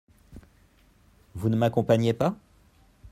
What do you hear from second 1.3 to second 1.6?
Vous ne